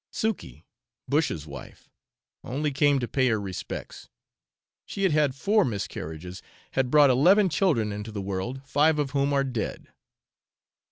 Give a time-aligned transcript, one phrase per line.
[0.11, 0.65] Sukey,
[1.07, 1.87] Bush's wife,
[2.43, 4.09] only came to pay her respects.
[4.87, 9.31] She had had four miscarriages, had brought eleven children into the world, five of whom
[9.31, 9.89] are dead.